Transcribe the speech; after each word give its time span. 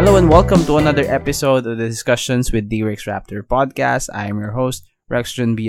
Hello 0.00 0.16
and 0.16 0.32
welcome 0.32 0.64
to 0.64 0.80
another 0.80 1.04
episode 1.12 1.68
of 1.68 1.76
the 1.76 1.84
Discussions 1.84 2.56
with 2.56 2.72
D-Rex 2.72 3.04
Raptor 3.04 3.44
podcast. 3.44 4.08
I 4.08 4.32
am 4.32 4.40
your 4.40 4.56
host, 4.56 4.88
Rexton 5.12 5.52
B. 5.52 5.68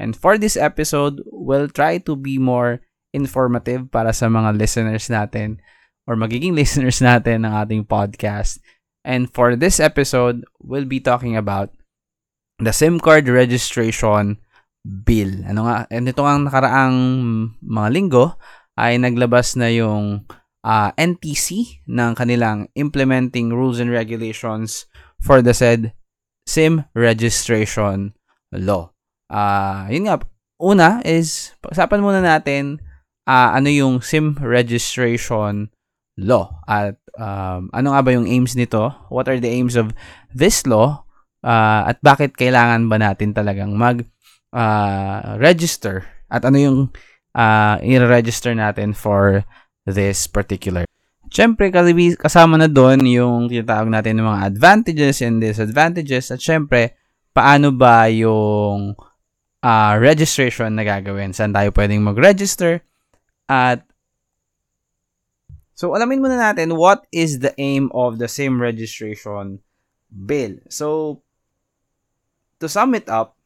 And 0.00 0.16
for 0.16 0.40
this 0.40 0.56
episode, 0.56 1.20
we'll 1.28 1.68
try 1.68 2.00
to 2.08 2.16
be 2.16 2.40
more 2.40 2.80
informative 3.12 3.92
para 3.92 4.16
sa 4.16 4.32
mga 4.32 4.56
listeners 4.56 5.12
natin 5.12 5.60
or 6.08 6.16
magiging 6.16 6.56
listeners 6.56 7.04
natin 7.04 7.44
ng 7.44 7.52
ating 7.52 7.84
podcast. 7.84 8.56
And 9.04 9.28
for 9.28 9.52
this 9.52 9.84
episode, 9.84 10.40
we'll 10.56 10.88
be 10.88 11.04
talking 11.04 11.36
about 11.36 11.76
the 12.56 12.72
SIM 12.72 12.96
card 12.96 13.28
registration 13.28 14.40
bill. 14.80 15.44
Ano 15.44 15.68
nga, 15.68 15.84
and 15.92 16.08
ito 16.08 16.24
ang 16.24 16.48
nakaraang 16.48 16.96
mga 17.60 17.88
linggo 17.92 18.40
ay 18.80 18.96
naglabas 18.96 19.60
na 19.60 19.68
yung 19.68 20.24
uh, 20.66 20.90
NTC 20.98 21.78
ng 21.86 22.18
kanilang 22.18 22.66
implementing 22.74 23.54
rules 23.54 23.78
and 23.78 23.94
regulations 23.94 24.90
for 25.22 25.38
the 25.38 25.54
said 25.54 25.94
SIM 26.42 26.82
registration 26.98 28.18
law. 28.50 28.90
Uh, 29.30 29.86
yun 29.86 30.10
nga, 30.10 30.18
una 30.58 30.98
is, 31.06 31.54
pag-usapan 31.62 32.02
muna 32.02 32.18
natin 32.18 32.82
uh, 33.30 33.54
ano 33.54 33.70
yung 33.70 34.02
SIM 34.02 34.34
registration 34.42 35.70
law 36.18 36.50
at 36.66 36.98
um, 37.14 37.68
ano 37.70 37.92
nga 37.94 38.02
ba 38.02 38.10
yung 38.10 38.26
aims 38.26 38.58
nito? 38.58 38.90
What 39.06 39.30
are 39.30 39.38
the 39.38 39.50
aims 39.50 39.78
of 39.78 39.94
this 40.34 40.66
law? 40.66 41.06
Uh, 41.46 41.94
at 41.94 42.02
bakit 42.02 42.34
kailangan 42.34 42.90
ba 42.90 42.98
natin 42.98 43.30
talagang 43.30 43.78
mag 43.78 44.02
uh, 44.50 45.38
register 45.38 46.02
at 46.26 46.42
ano 46.42 46.58
yung 46.58 46.78
uh, 47.36 47.76
i-register 47.84 48.56
natin 48.56 48.96
for 48.96 49.46
this 49.86 50.26
particular. 50.26 50.84
Siyempre, 51.30 51.70
kasama 52.18 52.58
na 52.58 52.70
doon 52.70 53.02
yung 53.06 53.50
tinatawag 53.50 53.90
natin 53.90 54.18
ng 54.18 54.26
mga 54.26 54.42
advantages 54.46 55.22
and 55.22 55.42
disadvantages 55.42 56.30
at 56.30 56.38
syempre, 56.38 56.94
paano 57.34 57.74
ba 57.74 58.06
yung 58.10 58.94
uh, 59.62 59.94
registration 59.98 60.74
na 60.74 60.86
gagawin? 60.86 61.34
Saan 61.34 61.54
tayo 61.54 61.74
pwedeng 61.74 62.02
mag-register? 62.02 62.82
At 63.46 63.86
So, 65.76 65.92
alamin 65.92 66.24
muna 66.24 66.40
natin 66.40 66.72
what 66.80 67.04
is 67.12 67.44
the 67.44 67.52
aim 67.60 67.92
of 67.92 68.16
the 68.16 68.32
same 68.32 68.56
registration 68.56 69.60
bill. 70.08 70.56
So, 70.72 71.20
to 72.60 72.66
sum 72.68 72.96
it 72.96 73.12
up, 73.12 73.36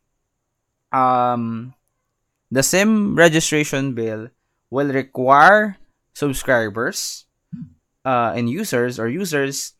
um, 0.95 1.75
the 2.51 2.63
SIM 2.63 3.19
registration 3.19 3.99
bill 3.99 4.31
will 4.71 4.95
require 4.95 5.75
subscribers 6.13 7.27
uh, 8.05 8.33
and 8.35 8.49
users 8.49 8.99
or 8.99 9.09
users 9.09 9.75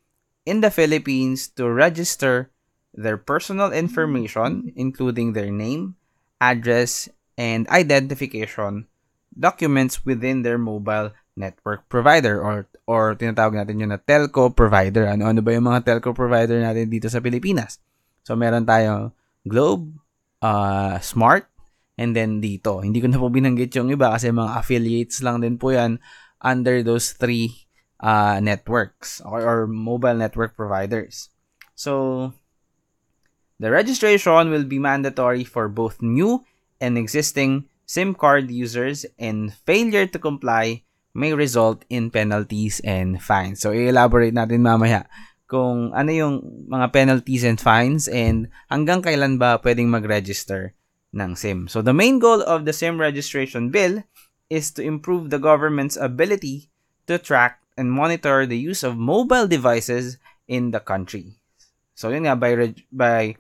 in 0.47 0.61
the 0.61 0.71
Philippines 0.71 1.49
to 1.57 1.69
register 1.69 2.51
their 2.95 3.17
personal 3.17 3.71
information, 3.73 4.73
including 4.75 5.33
their 5.33 5.51
name, 5.51 5.95
address, 6.41 7.09
and 7.39 7.69
identification 7.69 8.91
documents 9.39 10.05
within 10.05 10.43
their 10.43 10.59
mobile 10.59 11.15
network 11.39 11.87
provider 11.89 12.43
or 12.43 12.67
or 12.85 13.15
tinatawag 13.15 13.55
natin 13.55 13.81
yun 13.81 13.95
na 13.95 14.01
telco 14.03 14.51
provider. 14.51 15.07
Ano-ano 15.07 15.41
ba 15.41 15.55
yung 15.55 15.71
mga 15.71 15.87
telco 15.87 16.11
provider 16.11 16.59
natin 16.59 16.91
dito 16.91 17.07
sa 17.07 17.23
Pilipinas? 17.23 17.79
So 18.27 18.35
meron 18.35 18.67
tayo 18.67 19.15
Globe, 19.47 19.95
uh, 20.43 20.99
Smart, 21.01 21.47
and 22.01 22.17
then 22.17 22.41
dito. 22.41 22.81
Hindi 22.81 23.05
ko 23.05 23.13
na 23.13 23.21
po 23.21 23.29
binanggit 23.29 23.77
yung 23.77 23.93
iba 23.93 24.17
kasi 24.17 24.33
mga 24.33 24.57
affiliates 24.57 25.21
lang 25.21 25.45
din 25.45 25.61
po 25.61 25.77
yan 25.77 26.01
under 26.41 26.81
those 26.81 27.13
three 27.13 27.69
uh, 28.01 28.41
networks 28.41 29.21
or, 29.21 29.45
or 29.45 29.59
mobile 29.69 30.17
network 30.17 30.57
providers. 30.57 31.29
So, 31.77 32.33
the 33.61 33.69
registration 33.69 34.49
will 34.49 34.65
be 34.65 34.81
mandatory 34.81 35.45
for 35.45 35.69
both 35.69 36.01
new 36.01 36.41
and 36.81 36.97
existing 36.97 37.69
SIM 37.85 38.17
card 38.17 38.49
users 38.49 39.05
and 39.21 39.53
failure 39.69 40.09
to 40.09 40.17
comply 40.17 40.89
may 41.13 41.37
result 41.37 41.85
in 41.93 42.09
penalties 42.09 42.81
and 42.81 43.21
fines. 43.21 43.61
So, 43.61 43.77
i-elaborate 43.77 44.33
natin 44.33 44.65
mamaya 44.65 45.05
kung 45.51 45.91
ano 45.93 46.09
yung 46.15 46.65
mga 46.71 46.95
penalties 46.95 47.43
and 47.43 47.59
fines 47.59 48.07
and 48.07 48.49
hanggang 48.71 49.03
kailan 49.03 49.37
ba 49.37 49.59
pwedeng 49.61 49.91
mag-register 49.91 50.79
ng 51.13 51.35
SIM. 51.35 51.67
So, 51.67 51.83
the 51.83 51.95
main 51.95 52.19
goal 52.19 52.43
of 52.43 52.65
the 52.65 52.73
SIM 52.73 53.01
registration 53.01 53.71
bill 53.71 54.03
is 54.51 54.71
to 54.75 54.83
improve 54.83 55.31
the 55.31 55.39
government's 55.39 55.97
ability 55.97 56.71
to 57.07 57.19
track 57.19 57.63
and 57.79 57.89
monitor 57.89 58.45
the 58.45 58.59
use 58.59 58.83
of 58.83 58.99
mobile 58.99 59.47
devices 59.47 60.19
in 60.51 60.75
the 60.75 60.83
country. 60.83 61.39
So 61.95 62.11
yun 62.11 62.27
nga, 62.27 62.35
by, 62.35 62.53
re- 62.53 62.87
by 62.91 63.39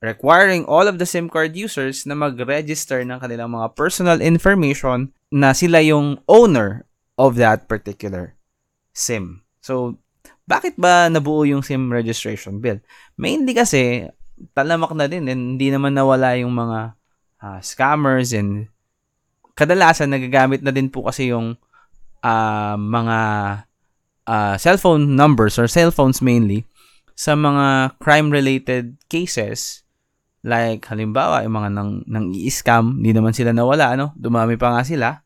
requiring 0.00 0.64
all 0.64 0.86
of 0.86 0.96
the 1.02 1.04
SIM 1.04 1.28
card 1.28 1.58
users 1.58 2.06
na 2.06 2.14
mag-register 2.14 3.02
ng 3.02 3.18
kanilang 3.18 3.52
mga 3.52 3.74
personal 3.74 4.22
information 4.22 5.10
na 5.34 5.52
sila 5.52 5.82
yung 5.82 6.22
owner 6.30 6.86
of 7.18 7.36
that 7.36 7.66
particular 7.66 8.38
SIM. 8.94 9.42
So, 9.60 9.98
bakit 10.44 10.76
ba 10.76 11.08
nabuo 11.08 11.48
yung 11.48 11.64
SIM 11.64 11.88
registration 11.88 12.60
bill? 12.60 12.82
Mainly 13.16 13.56
kasi, 13.56 14.10
talamak 14.52 14.92
na 14.92 15.06
din 15.08 15.30
and 15.30 15.56
hindi 15.56 15.72
naman 15.72 15.94
nawala 15.94 16.36
yung 16.36 16.52
mga 16.52 16.98
uh, 17.42 17.58
scammers 17.58 18.30
and 18.30 18.70
kadalasan 19.58 20.14
nagagamit 20.14 20.62
na 20.64 20.72
din 20.72 20.88
po 20.88 21.04
kasi 21.04 21.34
yung 21.34 21.58
uh, 22.24 22.76
mga 22.78 23.18
uh, 24.24 24.54
cellphone 24.56 25.18
numbers 25.18 25.58
or 25.58 25.66
cellphones 25.68 26.22
mainly 26.24 26.64
sa 27.12 27.36
mga 27.36 27.98
crime-related 28.00 28.96
cases 29.12 29.84
like 30.42 30.82
halimbawa 30.90 31.46
yung 31.46 31.54
mga 31.54 31.70
nang, 31.70 32.02
nang 32.10 32.26
i-scam, 32.34 32.98
hindi 32.98 33.14
naman 33.14 33.30
sila 33.30 33.54
nawala, 33.54 33.94
ano? 33.94 34.10
Dumami 34.18 34.58
pa 34.58 34.74
nga 34.74 34.82
sila. 34.82 35.22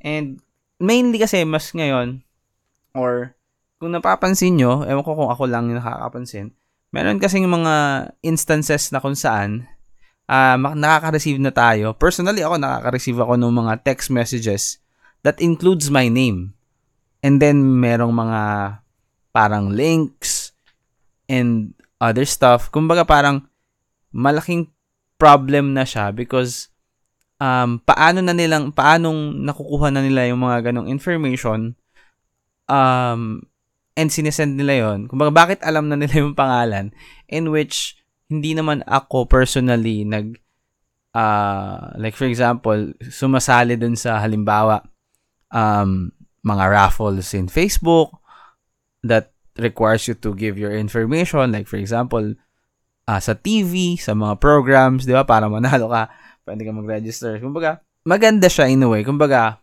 And 0.00 0.40
mainly 0.80 1.20
kasi 1.20 1.44
mas 1.44 1.68
ngayon 1.76 2.24
or 2.96 3.36
kung 3.76 3.92
napapansin 3.92 4.56
nyo, 4.56 4.88
ewan 4.88 5.04
ko 5.04 5.12
kung 5.12 5.28
ako 5.28 5.44
lang 5.44 5.68
yung 5.68 5.84
nakakapansin, 5.84 6.56
meron 6.88 7.20
kasing 7.20 7.44
mga 7.44 7.74
instances 8.24 8.88
na 8.88 9.04
kung 9.04 9.12
saan 9.12 9.68
uh, 10.30 10.56
nakaka-receive 10.58 11.38
na 11.40 11.50
tayo. 11.54 11.94
Personally, 11.94 12.42
ako 12.42 12.58
nakaka-receive 12.58 13.18
ako 13.18 13.34
ng 13.38 13.54
mga 13.54 13.72
text 13.86 14.10
messages 14.10 14.78
that 15.22 15.38
includes 15.42 15.90
my 15.90 16.06
name. 16.06 16.54
And 17.22 17.42
then, 17.42 17.80
merong 17.82 18.14
mga 18.14 18.40
parang 19.34 19.74
links 19.74 20.54
and 21.26 21.74
other 21.98 22.24
stuff. 22.24 22.70
Kumbaga 22.70 23.02
parang 23.02 23.46
malaking 24.14 24.70
problem 25.16 25.72
na 25.72 25.84
siya 25.84 26.12
because 26.12 26.68
um, 27.40 27.80
paano 27.84 28.20
na 28.24 28.32
nilang, 28.32 28.72
paanong 28.72 29.44
nakukuha 29.44 29.92
na 29.92 30.04
nila 30.04 30.28
yung 30.28 30.40
mga 30.44 30.70
ganong 30.72 30.88
information 30.88 31.76
um, 32.68 33.42
and 33.96 34.08
sinesend 34.12 34.56
nila 34.56 34.88
yon 34.88 35.08
Kumbaga, 35.08 35.32
bakit 35.32 35.60
alam 35.64 35.88
na 35.88 35.96
nila 35.96 36.20
yung 36.20 36.36
pangalan 36.36 36.92
in 37.28 37.48
which 37.52 37.95
hindi 38.26 38.52
naman 38.54 38.82
ako 38.86 39.26
personally 39.30 40.02
nag 40.02 40.38
uh, 41.14 41.94
like 41.96 42.18
for 42.18 42.26
example, 42.26 42.92
sumasali 43.00 43.78
dun 43.78 43.94
sa 43.94 44.18
halimbawa 44.20 44.82
um, 45.54 46.10
mga 46.42 46.64
raffles 46.70 47.32
in 47.32 47.46
Facebook 47.46 48.12
that 49.06 49.32
requires 49.56 50.04
you 50.04 50.14
to 50.14 50.36
give 50.36 50.60
your 50.60 50.74
information 50.74 51.48
like 51.48 51.64
for 51.64 51.80
example 51.80 52.36
uh, 53.06 53.20
sa 53.22 53.32
TV, 53.38 53.96
sa 53.96 54.12
mga 54.12 54.36
programs, 54.42 55.06
'di 55.06 55.14
ba? 55.14 55.24
Para 55.24 55.46
manalo 55.46 55.88
ka, 55.88 56.10
pwede 56.44 56.66
ka 56.66 56.72
mag-register. 56.74 57.38
Kumbaga, 57.38 57.80
maganda 58.02 58.50
siya 58.50 58.70
in 58.70 58.82
a 58.82 58.88
way. 58.90 59.06
Kumbaga, 59.06 59.62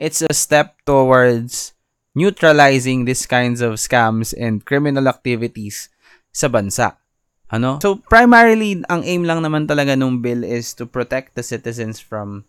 it's 0.00 0.24
a 0.24 0.34
step 0.34 0.80
towards 0.88 1.76
neutralizing 2.12 3.08
these 3.08 3.24
kinds 3.24 3.64
of 3.64 3.80
scams 3.80 4.36
and 4.36 4.64
criminal 4.68 5.08
activities 5.08 5.88
sa 6.32 6.48
bansa. 6.48 7.01
Ano? 7.52 7.76
So, 7.84 8.00
primarily, 8.08 8.80
ang 8.88 9.04
aim 9.04 9.28
lang 9.28 9.44
naman 9.44 9.68
talaga 9.68 9.92
nung 9.92 10.24
bill 10.24 10.40
is 10.40 10.72
to 10.80 10.88
protect 10.88 11.36
the 11.36 11.44
citizens 11.44 12.00
from 12.00 12.48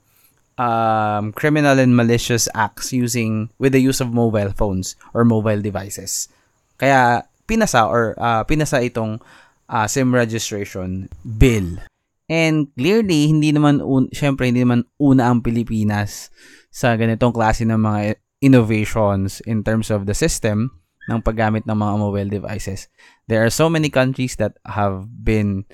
um, 0.55 1.35
criminal 1.35 1.75
and 1.75 1.91
malicious 1.91 2.47
acts 2.55 2.95
using 2.95 3.51
with 3.59 3.75
the 3.75 3.83
use 3.83 4.00
of 4.00 4.15
mobile 4.15 4.55
phones 4.55 4.95
or 5.11 5.27
mobile 5.27 5.59
devices. 5.59 6.31
Kaya, 6.79 7.27
pinasa 7.44 7.83
or 7.83 8.15
uh, 8.15 8.47
pinasa 8.47 8.79
itong 8.79 9.19
uh, 9.67 9.85
SIM 9.91 10.15
registration 10.15 11.11
bill. 11.27 11.83
And 12.31 12.71
clearly, 12.79 13.27
hindi 13.27 13.51
naman, 13.51 13.83
un- 13.83 14.07
syempre, 14.15 14.47
hindi 14.47 14.63
naman 14.63 14.88
una 15.03 15.27
ang 15.27 15.44
Pilipinas 15.44 16.31
sa 16.71 16.95
ganitong 16.95 17.35
klase 17.35 17.67
ng 17.67 17.77
mga 17.77 18.15
innovations 18.39 19.44
in 19.44 19.67
terms 19.67 19.91
of 19.91 20.07
the 20.07 20.15
system 20.15 20.82
ng 21.09 21.19
paggamit 21.19 21.67
ng 21.67 21.75
mga 21.75 21.94
mobile 22.00 22.29
devices. 22.31 22.88
There 23.27 23.44
are 23.44 23.51
so 23.51 23.67
many 23.67 23.91
countries 23.91 24.39
that 24.39 24.55
have 24.63 25.07
been 25.07 25.67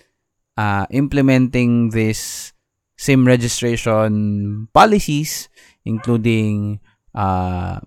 uh, 0.57 0.89
implementing 0.89 1.93
this 1.93 2.51
SIM 2.99 3.23
registration 3.23 4.67
policies 4.75 5.47
including 5.87 6.79
uh, 7.15 7.79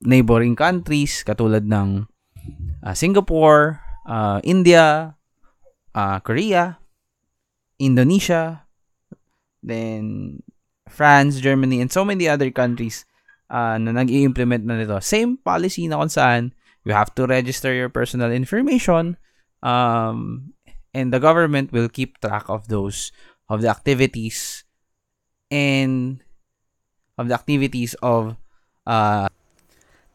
neighboring 0.00 0.54
countries 0.54 1.20
katulad 1.26 1.66
ng 1.66 2.06
uh, 2.80 2.94
Singapore, 2.94 3.82
uh, 4.06 4.38
India, 4.46 5.16
uh, 5.92 6.18
Korea, 6.22 6.78
Indonesia, 7.76 8.64
then 9.60 10.40
France, 10.88 11.42
Germany, 11.42 11.82
and 11.82 11.90
so 11.90 12.06
many 12.06 12.30
other 12.30 12.48
countries 12.54 13.04
uh, 13.50 13.76
na 13.76 13.92
nag-i-implement 13.92 14.64
na 14.64 14.78
nito. 14.78 14.96
Same 15.02 15.36
policy 15.36 15.90
na 15.90 15.98
kung 15.98 16.12
saan 16.12 16.54
you 16.86 16.94
have 16.94 17.10
to 17.18 17.26
register 17.26 17.74
your 17.74 17.90
personal 17.90 18.30
information 18.30 19.18
um, 19.62 20.54
and 20.94 21.12
the 21.12 21.18
government 21.18 21.74
will 21.74 21.90
keep 21.90 22.22
track 22.22 22.46
of 22.48 22.70
those 22.70 23.10
of 23.50 23.60
the 23.60 23.68
activities 23.68 24.62
and 25.50 26.22
of 27.18 27.26
the 27.26 27.34
activities 27.34 27.94
of 28.00 28.38
uh, 28.86 29.26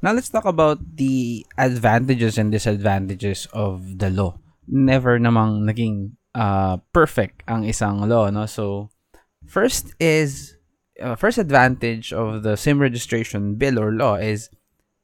now 0.02 0.14
let's 0.14 0.30
talk 0.30 0.46
about 0.46 0.80
the 0.96 1.46
advantages 1.58 2.38
and 2.38 2.52
disadvantages 2.52 3.48
of 3.54 4.00
the 4.00 4.10
law. 4.10 4.40
Never 4.66 5.20
namang 5.20 5.68
naging 5.68 6.18
uh, 6.34 6.78
perfect 6.96 7.44
ang 7.48 7.68
isang 7.68 8.08
law 8.08 8.32
no? 8.32 8.48
So 8.48 8.90
first 9.46 9.94
is 10.00 10.56
uh, 11.04 11.16
first 11.16 11.38
advantage 11.38 12.14
of 12.14 12.44
the 12.44 12.56
SIM 12.56 12.80
registration 12.80 13.56
bill 13.56 13.78
or 13.78 13.92
law 13.92 14.16
is 14.16 14.50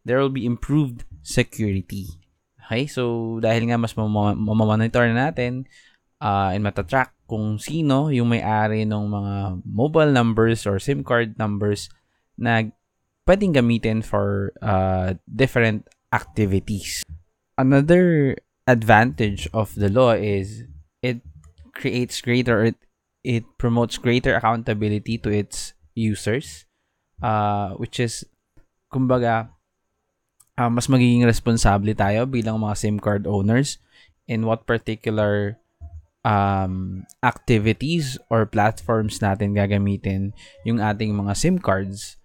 there 0.05 0.17
will 0.17 0.33
be 0.33 0.45
improved 0.45 1.03
security. 1.27 2.15
Okay? 2.63 2.87
So, 2.87 3.35
dahil 3.43 3.67
nga 3.67 3.75
mas 3.75 3.91
mamamonitor 3.99 5.11
na 5.11 5.27
natin 5.27 5.67
uh, 6.23 6.55
and 6.55 6.63
matatrack 6.63 7.11
kung 7.27 7.59
sino 7.59 8.07
yung 8.07 8.31
may-ari 8.31 8.87
ng 8.87 9.03
mga 9.11 9.35
mobile 9.67 10.15
numbers 10.15 10.63
or 10.63 10.79
SIM 10.79 11.03
card 11.03 11.35
numbers 11.35 11.91
na 12.39 12.63
pwedeng 13.27 13.51
gamitin 13.51 13.99
for 13.99 14.55
uh, 14.63 15.19
different 15.27 15.83
activities. 16.15 17.03
Another 17.59 18.39
advantage 18.63 19.51
of 19.51 19.75
the 19.75 19.91
law 19.91 20.15
is 20.15 20.63
it 21.03 21.19
creates 21.75 22.23
greater 22.23 22.71
it, 22.71 22.79
it 23.23 23.43
promotes 23.59 23.99
greater 23.99 24.35
accountability 24.35 25.17
to 25.17 25.31
its 25.31 25.73
users 25.95 26.67
uh, 27.23 27.71
which 27.79 27.99
is 27.99 28.27
kumbaga 28.91 29.49
uh, 30.57 30.69
mas 30.69 30.89
magiging 30.89 31.23
responsable 31.23 31.93
tayo 31.93 32.25
bilang 32.25 32.59
mga 32.59 32.75
SIM 32.75 32.97
card 32.97 33.29
owners 33.29 33.77
in 34.27 34.43
what 34.43 34.65
particular 34.65 35.55
um, 36.27 37.05
activities 37.23 38.19
or 38.27 38.43
platforms 38.43 39.23
natin 39.23 39.55
gagamitin 39.55 40.35
yung 40.67 40.83
ating 40.83 41.15
mga 41.15 41.33
SIM 41.37 41.55
cards. 41.61 42.19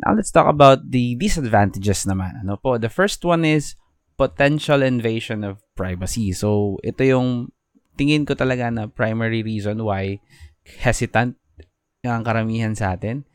Now 0.00 0.16
let's 0.16 0.32
talk 0.32 0.48
about 0.48 0.88
the 0.88 1.18
disadvantages 1.18 2.08
naman. 2.08 2.46
Ano 2.46 2.56
po? 2.56 2.80
The 2.80 2.92
first 2.92 3.20
one 3.24 3.44
is 3.44 3.76
potential 4.16 4.80
invasion 4.80 5.44
of 5.44 5.60
privacy. 5.76 6.32
So 6.32 6.80
ito 6.80 7.04
yung 7.04 7.52
tingin 7.96 8.24
ko 8.24 8.32
talaga 8.36 8.68
na 8.72 8.88
primary 8.88 9.44
reason 9.44 9.84
why 9.84 10.20
hesitant 10.80 11.36
ang 12.04 12.22
karamihan 12.22 12.76
sa 12.76 12.94
atin, 12.94 13.26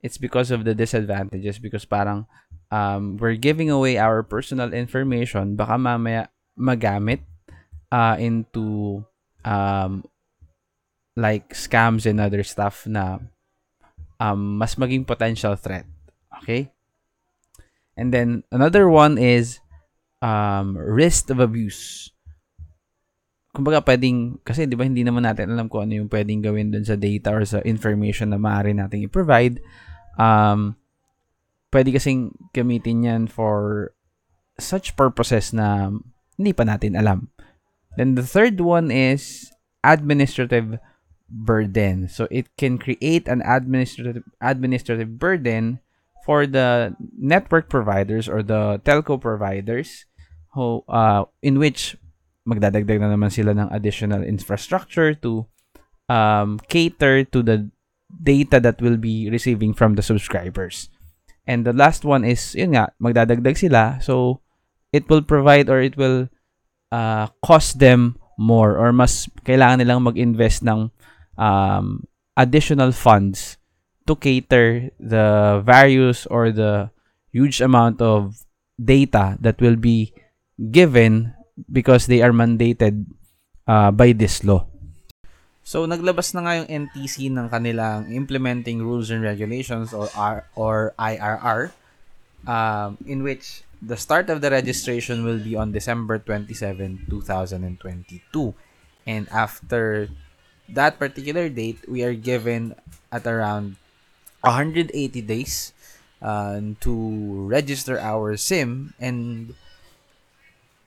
it's 0.00 0.20
because 0.20 0.52
of 0.52 0.64
the 0.64 0.76
disadvantages 0.76 1.58
because 1.58 1.84
parang 1.84 2.28
um, 2.70 3.18
we're 3.18 3.38
giving 3.38 3.70
away 3.70 3.98
our 3.98 4.22
personal 4.22 4.72
information 4.72 5.54
baka 5.54 5.74
mamaya 5.76 6.30
magamit 6.56 7.22
uh, 7.92 8.16
into 8.18 9.02
um, 9.44 10.02
like 11.18 11.52
scams 11.52 12.06
and 12.06 12.22
other 12.22 12.42
stuff 12.42 12.86
na 12.86 13.18
um, 14.18 14.58
mas 14.58 14.76
maging 14.76 15.04
potential 15.04 15.56
threat. 15.56 15.86
Okay? 16.40 16.72
And 17.96 18.14
then 18.14 18.44
another 18.52 18.88
one 18.88 19.18
is 19.18 19.60
um, 20.22 20.76
risk 20.76 21.28
of 21.28 21.40
abuse 21.40 22.12
kumbaga 23.50 23.82
pwedeng, 23.82 24.38
kasi 24.46 24.70
di 24.70 24.78
ba 24.78 24.86
hindi 24.86 25.02
naman 25.02 25.26
natin 25.26 25.50
alam 25.50 25.66
kung 25.66 25.86
ano 25.86 25.98
yung 25.98 26.10
pwedeng 26.10 26.38
gawin 26.38 26.70
dun 26.70 26.86
sa 26.86 26.94
data 26.94 27.34
or 27.34 27.42
sa 27.42 27.58
information 27.66 28.30
na 28.30 28.38
maaari 28.38 28.70
nating 28.70 29.10
i-provide. 29.10 29.58
Um, 30.14 30.79
pwede 31.70 31.94
kasing 31.94 32.34
gamitin 32.54 33.06
yan 33.06 33.22
for 33.26 33.90
such 34.58 34.94
purposes 34.94 35.54
na 35.54 35.90
hindi 36.36 36.52
pa 36.52 36.66
natin 36.66 36.98
alam. 36.98 37.30
Then 37.96 38.14
the 38.14 38.26
third 38.26 38.60
one 38.60 38.90
is 38.90 39.50
administrative 39.82 40.78
burden. 41.30 42.10
So 42.10 42.26
it 42.30 42.50
can 42.58 42.78
create 42.78 43.26
an 43.30 43.42
administrative 43.46 44.26
administrative 44.42 45.18
burden 45.18 45.80
for 46.26 46.46
the 46.46 46.94
network 47.16 47.70
providers 47.70 48.28
or 48.28 48.42
the 48.42 48.82
telco 48.84 49.16
providers 49.16 50.04
who 50.52 50.84
uh, 50.90 51.24
in 51.40 51.58
which 51.58 51.96
magdadagdag 52.44 53.00
na 53.00 53.14
naman 53.14 53.30
sila 53.30 53.54
ng 53.54 53.70
additional 53.70 54.26
infrastructure 54.26 55.14
to 55.14 55.46
um, 56.10 56.58
cater 56.66 57.22
to 57.24 57.42
the 57.42 57.70
data 58.10 58.58
that 58.58 58.82
will 58.82 58.98
be 58.98 59.30
receiving 59.30 59.72
from 59.72 59.94
the 59.94 60.02
subscribers. 60.02 60.90
And 61.46 61.64
the 61.66 61.72
last 61.72 62.04
one 62.04 62.24
is, 62.24 62.54
yun 62.54 62.76
nga, 62.76 62.92
magdadagdag 63.02 63.56
sila. 63.58 63.98
So, 64.00 64.40
it 64.92 65.08
will 65.08 65.22
provide 65.22 65.70
or 65.70 65.80
it 65.80 65.96
will 65.96 66.28
uh, 66.90 67.28
cost 67.42 67.78
them 67.78 68.18
more 68.38 68.78
or 68.78 68.92
mas 68.92 69.28
kailangan 69.44 69.84
nilang 69.84 70.02
mag-invest 70.02 70.64
ng 70.64 70.90
um, 71.36 72.08
additional 72.36 72.90
funds 72.90 73.60
to 74.06 74.16
cater 74.16 74.88
the 74.98 75.60
various 75.62 76.24
or 76.26 76.50
the 76.50 76.90
huge 77.30 77.60
amount 77.60 78.00
of 78.00 78.42
data 78.80 79.36
that 79.38 79.60
will 79.60 79.76
be 79.76 80.12
given 80.72 81.36
because 81.70 82.08
they 82.08 82.24
are 82.24 82.32
mandated 82.32 83.04
uh, 83.68 83.90
by 83.92 84.12
this 84.12 84.42
law. 84.42 84.69
So 85.62 85.86
naglabas 85.86 86.34
na 86.34 86.40
nga 86.42 86.56
yung 86.58 86.88
NTC 86.88 87.30
ng 87.30 87.48
kanilang 87.48 88.10
implementing 88.10 88.82
rules 88.82 89.10
and 89.12 89.22
regulations 89.22 89.94
or 89.94 90.08
R 90.16 90.48
or 90.56 90.96
IRR 90.98 91.70
um, 92.46 92.96
in 93.06 93.22
which 93.22 93.62
the 93.80 93.96
start 93.96 94.28
of 94.28 94.40
the 94.40 94.50
registration 94.50 95.24
will 95.24 95.38
be 95.38 95.56
on 95.56 95.72
December 95.72 96.18
27, 96.18 97.06
2022. 97.08 98.54
And 99.06 99.28
after 99.32 100.08
that 100.68 100.98
particular 100.98 101.48
date, 101.48 101.88
we 101.88 102.04
are 102.04 102.14
given 102.14 102.74
at 103.12 103.26
around 103.26 103.76
180 104.42 104.92
days 105.22 105.72
uh, 106.22 106.60
to 106.80 106.92
register 107.48 107.98
our 107.98 108.36
SIM 108.36 108.94
and 109.00 109.54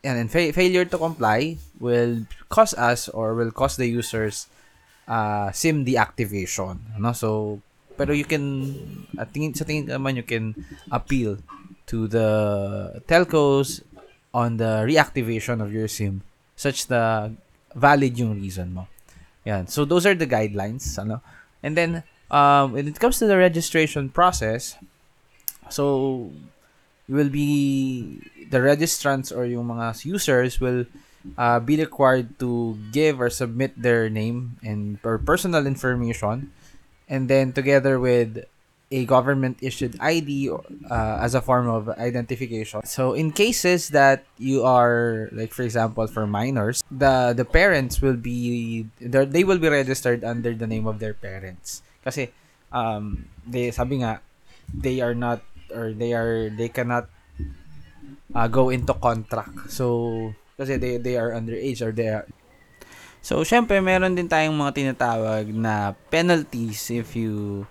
and 0.03 0.29
fa- 0.29 0.53
failure 0.53 0.85
to 0.85 0.97
comply 0.97 1.57
will 1.79 2.27
cause 2.49 2.73
us 2.75 3.07
or 3.09 3.33
will 3.33 3.51
cause 3.51 3.77
the 3.77 3.87
users 3.87 4.47
uh, 5.07 5.51
SIM 5.51 5.85
deactivation. 5.85 6.79
No? 6.99 7.13
So, 7.13 7.61
pero 7.97 8.13
you 8.13 8.25
can, 8.25 8.65
at 9.17 9.33
tingin, 9.33 9.55
sa 9.55 9.65
tingin 9.65 9.87
naman, 9.87 10.15
you 10.15 10.23
can 10.23 10.55
appeal 10.91 11.37
to 11.87 12.07
the 12.07 13.01
telcos 13.07 13.81
on 14.33 14.57
the 14.57 14.81
reactivation 14.87 15.61
of 15.61 15.71
your 15.71 15.87
SIM 15.87 16.23
such 16.55 16.87
the 16.87 17.31
valid 17.75 18.17
yung 18.17 18.39
reason 18.39 18.73
mo. 18.73 18.87
Yan. 19.45 19.67
So, 19.67 19.85
those 19.85 20.05
are 20.05 20.15
the 20.15 20.27
guidelines. 20.27 20.97
Ano? 20.97 21.21
And 21.61 21.77
then, 21.77 22.03
um, 22.31 22.73
when 22.73 22.87
it 22.87 22.99
comes 22.99 23.19
to 23.19 23.27
the 23.27 23.37
registration 23.37 24.09
process, 24.09 24.75
so, 25.69 26.31
you 27.07 27.15
will 27.15 27.29
be 27.29 28.21
the 28.49 28.59
registrants 28.59 29.35
or 29.35 29.45
yung 29.45 29.67
mga 29.67 30.05
users 30.05 30.59
will 30.59 30.85
uh, 31.37 31.59
be 31.59 31.77
required 31.77 32.39
to 32.39 32.77
give 32.91 33.21
or 33.21 33.29
submit 33.29 33.73
their 33.79 34.09
name 34.09 34.57
and 34.63 34.99
or 35.03 35.17
personal 35.17 35.65
information 35.65 36.51
and 37.07 37.29
then 37.29 37.51
together 37.51 37.99
with 37.99 38.45
a 38.91 39.05
government 39.05 39.57
issued 39.61 39.97
ID 39.99 40.53
uh, 40.53 41.17
as 41.17 41.33
a 41.33 41.41
form 41.41 41.67
of 41.67 41.89
identification. 41.89 42.85
So 42.85 43.13
in 43.13 43.31
cases 43.31 43.89
that 43.89 44.23
you 44.37 44.63
are 44.63 45.29
like 45.33 45.51
for 45.51 45.63
example 45.63 46.05
for 46.05 46.27
minors, 46.27 46.83
the 46.91 47.33
the 47.33 47.45
parents 47.45 48.01
will 48.01 48.17
be 48.17 48.85
they 49.01 49.43
will 49.43 49.57
be 49.57 49.69
registered 49.69 50.23
under 50.23 50.53
the 50.53 50.67
name 50.67 50.85
of 50.85 50.99
their 50.99 51.17
parents. 51.17 51.81
Kasi 52.05 52.29
um 52.69 53.25
they 53.47 53.71
sabi 53.73 54.05
nga 54.05 54.21
they 54.69 55.01
are 55.01 55.17
not 55.17 55.41
or 55.73 55.93
they 55.93 56.13
are 56.13 56.53
they 56.53 56.69
cannot 56.69 57.09
uh, 58.35 58.47
go 58.47 58.69
into 58.69 58.93
contract. 58.93 59.69
So, 59.69 60.33
kasi 60.57 60.77
they, 60.77 60.97
they 60.97 61.17
are 61.17 61.31
underage 61.31 61.81
or 61.81 61.91
they 61.91 62.09
are... 62.09 62.27
So, 63.23 63.39
syempre, 63.47 63.79
meron 63.79 64.19
din 64.19 64.27
tayong 64.27 64.59
mga 64.59 64.75
tinatawag 64.75 65.47
na 65.55 65.95
penalties 66.11 66.91
if 66.91 67.15
you 67.15 67.63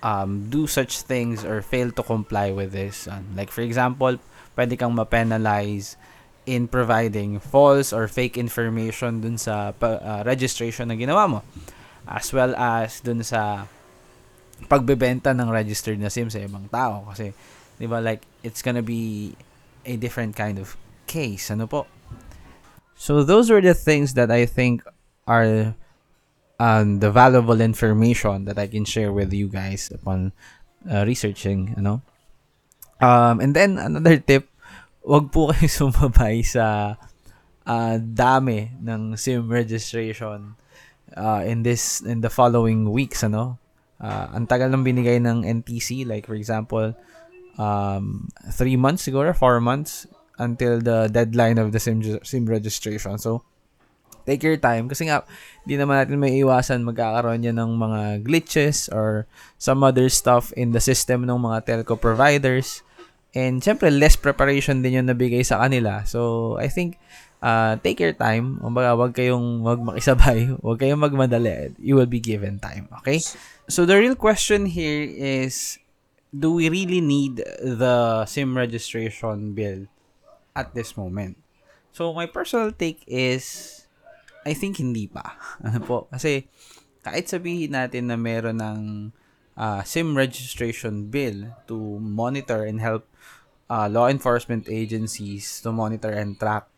um, 0.00 0.48
do 0.48 0.64
such 0.64 1.04
things 1.04 1.44
or 1.44 1.60
fail 1.60 1.92
to 1.92 2.02
comply 2.02 2.48
with 2.48 2.72
this. 2.72 3.04
Um, 3.04 3.36
like, 3.36 3.52
for 3.52 3.60
example, 3.60 4.16
pwede 4.56 4.80
kang 4.80 4.96
ma-penalize 4.96 6.00
in 6.48 6.64
providing 6.64 7.36
false 7.42 7.92
or 7.92 8.08
fake 8.08 8.40
information 8.40 9.20
dun 9.20 9.36
sa 9.36 9.76
uh, 9.76 10.22
registration 10.24 10.88
na 10.88 10.96
ginawa 10.96 11.28
mo. 11.28 11.40
As 12.08 12.32
well 12.32 12.56
as 12.56 13.04
dun 13.04 13.20
sa 13.20 13.68
pagbebenta 14.72 15.36
ng 15.36 15.52
registered 15.52 16.00
na 16.00 16.08
SIM 16.08 16.32
sa 16.32 16.40
ibang 16.40 16.72
tao. 16.72 17.04
Kasi, 17.12 17.36
di 17.76 17.84
ba, 17.84 18.00
like, 18.00 18.24
it's 18.40 18.64
gonna 18.64 18.80
be 18.80 19.36
a 19.84 20.00
different 20.00 20.32
kind 20.32 20.56
of 20.56 20.72
case. 21.04 21.52
Ano 21.52 21.68
po? 21.68 21.84
So 22.96 23.22
those 23.22 23.52
are 23.52 23.60
the 23.60 23.76
things 23.76 24.16
that 24.16 24.32
I 24.32 24.48
think 24.48 24.82
are 25.28 25.76
um, 26.58 26.98
the 26.98 27.12
valuable 27.12 27.60
information 27.60 28.44
that 28.46 28.58
I 28.58 28.66
can 28.66 28.84
share 28.84 29.12
with 29.12 29.32
you 29.32 29.48
guys 29.48 29.92
upon 29.92 30.32
uh, 30.88 31.04
researching, 31.04 31.74
ano. 31.76 32.00
Um, 33.00 33.40
and 33.40 33.52
then 33.52 33.76
another 33.76 34.16
tip, 34.16 34.48
wag 35.04 35.28
po 35.30 35.48
kayo 35.52 35.68
sumabay 35.68 36.40
sa 36.40 36.96
uh, 37.68 37.96
dami 38.00 38.72
ng 38.80 39.20
SIM 39.20 39.44
registration 39.52 40.56
uh, 41.12 41.44
in 41.44 41.62
this 41.62 42.00
in 42.00 42.24
the 42.24 42.32
following 42.32 42.88
weeks, 42.88 43.20
ano. 43.20 43.60
Uh, 44.00 44.28
ang 44.32 44.48
tagal 44.48 44.72
ng 44.72 44.84
binigay 44.84 45.20
ng 45.20 45.44
NTC, 45.44 46.08
like 46.08 46.24
for 46.24 46.36
example, 46.36 46.96
um, 47.60 48.28
three 48.56 48.76
months 48.76 49.04
siguro, 49.04 49.36
four 49.36 49.60
months 49.60 50.08
until 50.38 50.80
the 50.80 51.08
deadline 51.08 51.58
of 51.58 51.72
the 51.72 51.80
SIM, 51.80 52.02
SIM 52.24 52.46
registration. 52.46 53.18
So, 53.18 53.42
take 54.26 54.42
your 54.42 54.58
time. 54.58 54.90
Kasi 54.90 55.06
nga 55.08 55.22
hindi 55.62 55.78
naman 55.78 56.02
natin 56.02 56.18
may 56.18 56.34
iwasan 56.42 56.82
magkakaroon 56.82 57.46
yan 57.46 57.56
ng 57.62 57.72
mga 57.78 58.00
glitches 58.26 58.90
or 58.90 59.24
some 59.56 59.86
other 59.86 60.10
stuff 60.10 60.50
in 60.58 60.74
the 60.74 60.82
system 60.82 61.24
ng 61.24 61.38
mga 61.38 61.64
telco 61.64 61.94
providers. 61.94 62.82
And 63.32 63.62
syempre 63.62 63.88
less 63.94 64.18
preparation 64.18 64.82
din 64.82 64.98
yung 65.00 65.08
nabigay 65.08 65.46
sa 65.46 65.62
kanila. 65.62 66.02
So 66.04 66.54
I 66.58 66.66
think 66.66 66.98
uh, 67.40 67.78
take 67.80 68.02
your 68.02 68.12
time. 68.18 68.58
Kumbaga 68.58 68.98
wag 68.98 69.14
kayong 69.14 69.62
wag 69.62 69.80
makisabay. 69.80 70.50
Wag 70.66 70.82
kayong 70.82 71.00
magmadali. 71.00 71.78
You 71.78 71.94
will 71.94 72.10
be 72.10 72.20
given 72.20 72.58
time 72.58 72.90
okay? 73.00 73.22
So 73.70 73.86
the 73.86 73.94
real 73.94 74.18
question 74.18 74.66
here 74.66 75.06
is 75.06 75.78
do 76.34 76.58
we 76.58 76.68
really 76.68 77.00
need 77.00 77.40
the 77.62 78.26
SIM 78.26 78.58
registration 78.58 79.54
bill 79.54 79.86
at 80.56 80.72
this 80.72 80.96
moment 80.96 81.36
so 81.92 82.16
my 82.16 82.24
personal 82.24 82.72
take 82.72 83.04
is 83.04 83.76
I 84.46 84.54
think 84.54 84.78
hindi 84.78 85.10
pa. 85.10 85.34
Ano 85.66 85.82
po? 85.82 86.06
Kasi 86.14 86.46
kahit 87.02 87.26
sabihin 87.26 87.74
natin 87.74 88.06
na 88.06 88.14
meron 88.14 88.62
ng 88.62 88.80
uh, 89.58 89.82
SIM 89.82 90.14
registration 90.14 91.10
bill 91.10 91.50
to 91.66 91.74
monitor 91.98 92.62
and 92.62 92.78
help 92.78 93.10
uh, 93.66 93.90
law 93.90 94.06
enforcement 94.06 94.70
agencies 94.70 95.58
to 95.66 95.74
monitor 95.74 96.14
and 96.14 96.38
track 96.38 96.70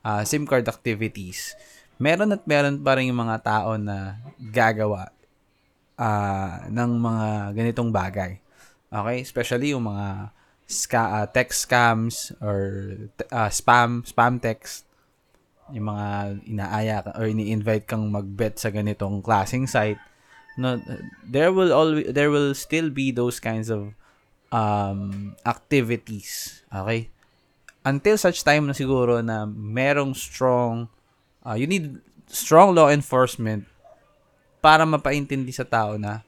uh, 0.00 0.24
SIM 0.24 0.48
card 0.48 0.64
activities, 0.64 1.52
meron 2.00 2.32
at 2.32 2.48
meron 2.48 2.80
pa 2.80 2.96
rin 2.96 3.12
yung 3.12 3.20
mga 3.20 3.44
tao 3.44 3.76
na 3.76 4.16
gagawa 4.40 5.12
uh, 6.00 6.64
ng 6.72 6.90
mga 6.96 7.26
ganitong 7.52 7.92
bagay. 7.92 8.40
Okay? 8.88 9.18
Especially 9.20 9.76
yung 9.76 9.84
mga 9.84 10.32
ska, 10.72 11.22
uh, 11.22 11.26
text 11.28 11.68
scams 11.68 12.32
or 12.40 12.96
uh, 13.28 13.52
spam 13.52 14.02
spam 14.08 14.40
text. 14.40 14.88
Yung 15.72 15.88
mga 15.88 16.08
inaaya 16.48 16.96
ka 17.04 17.10
or 17.16 17.28
ini-invite 17.28 17.88
kang 17.88 18.08
mag-bet 18.08 18.60
sa 18.60 18.72
ganitong 18.72 19.20
klaseng 19.20 19.68
site. 19.68 20.00
No 20.56 20.80
there 21.24 21.48
will 21.48 21.72
always 21.72 22.12
there 22.12 22.28
will 22.28 22.52
still 22.52 22.92
be 22.92 23.08
those 23.08 23.40
kinds 23.40 23.72
of 23.72 23.96
um 24.52 25.32
activities 25.48 26.60
okay? 26.68 27.08
Until 27.82 28.20
such 28.20 28.44
time 28.44 28.68
na 28.68 28.76
siguro 28.76 29.24
na 29.24 29.48
merong 29.48 30.12
strong 30.12 30.92
uh, 31.40 31.56
you 31.56 31.64
need 31.64 32.04
strong 32.28 32.76
law 32.76 32.92
enforcement 32.92 33.64
para 34.60 34.84
mapaintindi 34.84 35.50
sa 35.50 35.64
tao 35.64 35.96
na 35.96 36.20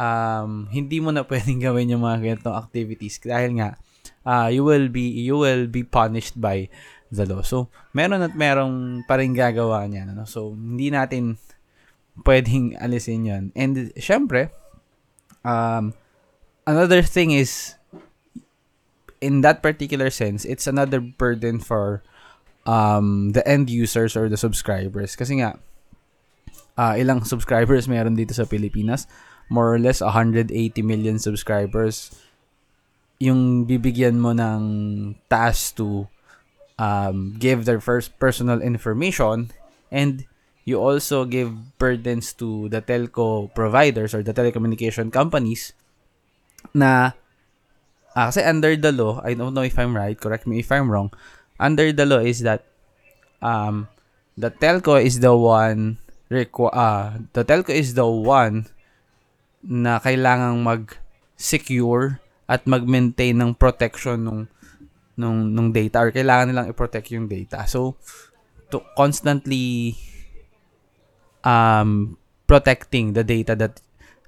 um, 0.00 0.64
hindi 0.72 0.96
mo 1.04 1.12
na 1.12 1.28
pwedeng 1.28 1.60
gawin 1.68 1.92
yung 1.92 2.00
mga 2.00 2.24
ganitong 2.24 2.56
activities 2.56 3.20
dahil 3.20 3.60
nga 3.60 3.76
uh, 4.24 4.48
you 4.48 4.64
will 4.64 4.88
be 4.88 5.04
you 5.04 5.36
will 5.36 5.68
be 5.68 5.84
punished 5.84 6.40
by 6.40 6.72
the 7.12 7.26
law. 7.26 7.42
So, 7.42 7.68
meron 7.92 8.22
at 8.22 8.38
merong 8.38 9.04
pa 9.04 9.18
rin 9.18 9.34
gagawa 9.34 9.84
niya. 9.90 10.08
No? 10.14 10.24
So, 10.24 10.54
hindi 10.54 10.88
natin 10.88 11.36
pwedeng 12.22 12.78
alisin 12.78 13.26
yon 13.26 13.44
And, 13.58 13.90
syempre, 13.98 14.54
um, 15.42 15.92
another 16.66 17.02
thing 17.02 17.34
is, 17.34 17.74
in 19.20 19.42
that 19.42 19.60
particular 19.60 20.08
sense, 20.08 20.46
it's 20.46 20.70
another 20.70 21.02
burden 21.02 21.58
for 21.58 22.02
um, 22.64 23.34
the 23.34 23.42
end 23.42 23.68
users 23.68 24.14
or 24.14 24.30
the 24.30 24.38
subscribers. 24.38 25.18
Kasi 25.18 25.42
nga, 25.42 25.58
uh, 26.78 26.94
ilang 26.94 27.26
subscribers 27.26 27.90
meron 27.90 28.14
dito 28.14 28.32
sa 28.32 28.46
Pilipinas? 28.46 29.10
More 29.50 29.74
or 29.74 29.78
less 29.82 30.00
180 30.00 30.54
million 30.80 31.18
subscribers. 31.18 32.14
Yung 33.18 33.66
bibigyan 33.66 34.16
mo 34.22 34.30
ng 34.32 34.62
task 35.28 35.76
to 35.76 36.08
um, 36.80 37.36
give 37.36 37.68
their 37.68 37.82
first 37.82 38.16
personal 38.16 38.62
information 38.62 39.52
and 39.92 40.24
you 40.64 40.80
also 40.80 41.26
give 41.26 41.76
burdens 41.76 42.32
to 42.38 42.70
the 42.70 42.80
telco 42.80 43.52
providers 43.52 44.14
or 44.14 44.22
the 44.22 44.32
telecommunication 44.32 45.12
companies 45.12 45.74
na 46.72 47.12
uh, 48.16 48.30
kasi 48.30 48.40
under 48.46 48.76
the 48.76 48.92
law, 48.92 49.20
I 49.24 49.34
don't 49.34 49.52
know 49.52 49.66
if 49.66 49.76
I'm 49.78 49.96
right, 49.96 50.16
correct 50.16 50.46
me 50.46 50.60
if 50.60 50.70
I'm 50.72 50.90
wrong, 50.90 51.12
under 51.58 51.92
the 51.92 52.06
law 52.06 52.22
is 52.22 52.40
that 52.46 52.64
um, 53.42 53.88
the 54.36 54.50
telco 54.50 54.96
is 54.96 55.20
the 55.20 55.34
one 55.36 55.98
requ- 56.30 56.72
uh, 56.72 57.18
the 57.32 57.44
telco 57.44 57.70
is 57.74 57.94
the 57.94 58.06
one 58.06 58.70
na 59.64 60.00
kailangang 60.00 60.64
mag-secure 60.64 62.20
at 62.50 62.66
mag-maintain 62.66 63.36
ng 63.36 63.54
protection 63.54 64.24
nung 64.24 64.42
nung 65.20 65.52
nung 65.52 65.68
data 65.70 66.00
or 66.00 66.10
kailangan 66.10 66.50
nilang 66.50 66.68
i-protect 66.72 67.12
yung 67.12 67.28
data. 67.28 67.68
So 67.68 68.00
to 68.72 68.80
constantly 68.96 69.94
um 71.44 72.16
protecting 72.50 73.12
the 73.14 73.22
data 73.22 73.54
that 73.54 73.78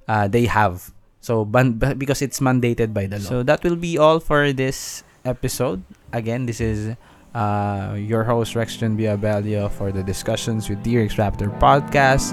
uh, 0.07 0.27
they 0.27 0.45
have. 0.45 0.91
So 1.19 1.43
ban- 1.43 1.79
because 1.97 2.21
it's 2.21 2.39
mandated 2.39 2.93
by 2.93 3.07
the 3.07 3.19
law. 3.19 3.29
So 3.29 3.43
that 3.43 3.63
will 3.63 3.75
be 3.75 3.97
all 3.97 4.19
for 4.19 4.53
this 4.53 5.03
episode. 5.25 5.83
Again, 6.11 6.45
this 6.45 6.61
is 6.61 6.95
uh, 7.35 7.95
your 7.97 8.23
host 8.23 8.53
Rexton 8.53 8.95
Biabelio 8.95 9.71
for 9.71 9.91
the 9.91 10.03
discussions 10.03 10.69
with 10.69 10.83
D-Rex 10.83 11.15
Raptor 11.15 11.51
podcast. 11.59 12.31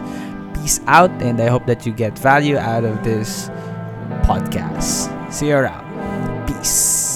Peace 0.61 0.81
out, 0.87 1.11
and 1.23 1.41
I 1.41 1.49
hope 1.49 1.65
that 1.67 1.87
you 1.87 1.93
get 1.93 2.19
value 2.19 2.59
out 2.59 2.85
of 2.85 3.03
this 3.03 3.49
podcast. 4.29 5.09
See 5.33 5.49
you 5.49 5.57
around. 5.57 6.47
Peace. 6.47 7.10